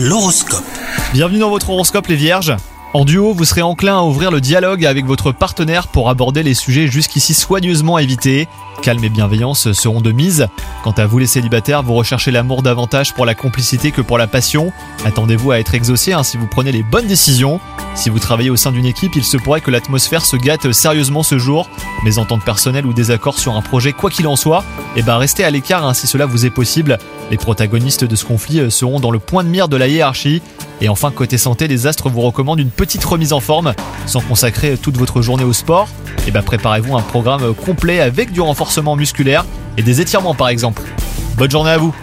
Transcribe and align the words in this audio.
L'horoscope. 0.00 0.62
Bienvenue 1.12 1.40
dans 1.40 1.50
votre 1.50 1.70
horoscope 1.70 2.06
les 2.06 2.14
vierges. 2.14 2.54
En 2.94 3.04
duo, 3.04 3.34
vous 3.34 3.44
serez 3.44 3.60
enclin 3.60 3.98
à 3.98 4.02
ouvrir 4.02 4.30
le 4.30 4.40
dialogue 4.40 4.86
avec 4.86 5.04
votre 5.04 5.30
partenaire 5.30 5.88
pour 5.88 6.08
aborder 6.08 6.42
les 6.42 6.54
sujets 6.54 6.86
jusqu'ici 6.86 7.34
soigneusement 7.34 7.98
évités. 7.98 8.48
Calme 8.80 9.04
et 9.04 9.10
bienveillance 9.10 9.72
seront 9.72 10.00
de 10.00 10.10
mise. 10.10 10.48
Quant 10.82 10.92
à 10.92 11.04
vous 11.04 11.18
les 11.18 11.26
célibataires, 11.26 11.82
vous 11.82 11.92
recherchez 11.92 12.30
l'amour 12.30 12.62
davantage 12.62 13.12
pour 13.12 13.26
la 13.26 13.34
complicité 13.34 13.90
que 13.90 14.00
pour 14.00 14.16
la 14.16 14.26
passion. 14.26 14.72
Attendez-vous 15.04 15.50
à 15.50 15.58
être 15.58 15.74
exaucé 15.74 16.14
hein, 16.14 16.22
si 16.22 16.38
vous 16.38 16.46
prenez 16.46 16.72
les 16.72 16.82
bonnes 16.82 17.06
décisions. 17.06 17.60
Si 17.94 18.08
vous 18.08 18.20
travaillez 18.20 18.48
au 18.48 18.56
sein 18.56 18.72
d'une 18.72 18.86
équipe, 18.86 19.16
il 19.16 19.24
se 19.24 19.36
pourrait 19.36 19.60
que 19.60 19.70
l'atmosphère 19.70 20.24
se 20.24 20.36
gâte 20.36 20.72
sérieusement 20.72 21.22
ce 21.22 21.38
jour. 21.38 21.68
Mais 22.04 22.18
ententes 22.18 22.44
personnelles 22.44 22.86
ou 22.86 22.94
désaccords 22.94 23.38
sur 23.38 23.54
un 23.54 23.62
projet, 23.62 23.92
quoi 23.92 24.08
qu'il 24.08 24.26
en 24.26 24.36
soit, 24.36 24.64
eh 24.96 25.02
ben 25.02 25.18
restez 25.18 25.44
à 25.44 25.50
l'écart 25.50 25.84
hein, 25.84 25.92
si 25.92 26.06
cela 26.06 26.24
vous 26.24 26.46
est 26.46 26.50
possible. 26.50 26.96
Les 27.30 27.36
protagonistes 27.36 28.04
de 28.04 28.16
ce 28.16 28.24
conflit 28.24 28.60
euh, 28.60 28.70
seront 28.70 28.98
dans 28.98 29.10
le 29.10 29.18
point 29.18 29.44
de 29.44 29.50
mire 29.50 29.68
de 29.68 29.76
la 29.76 29.88
hiérarchie. 29.88 30.40
Et 30.80 30.88
enfin, 30.88 31.10
côté 31.10 31.38
santé, 31.38 31.68
les 31.68 31.86
astres 31.86 32.08
vous 32.08 32.20
recommandent 32.20 32.60
une 32.60 32.70
petite 32.70 33.04
remise 33.04 33.32
en 33.32 33.40
forme. 33.40 33.74
Sans 34.06 34.20
consacrer 34.20 34.76
toute 34.76 34.96
votre 34.96 35.22
journée 35.22 35.44
au 35.44 35.52
sport, 35.52 35.88
et 36.26 36.30
ben 36.30 36.42
préparez-vous 36.42 36.96
un 36.96 37.02
programme 37.02 37.54
complet 37.54 38.00
avec 38.00 38.32
du 38.32 38.40
renforcement 38.40 38.96
musculaire 38.96 39.44
et 39.76 39.82
des 39.82 40.00
étirements 40.00 40.34
par 40.34 40.48
exemple. 40.48 40.82
Bonne 41.36 41.50
journée 41.50 41.70
à 41.70 41.78
vous 41.78 41.94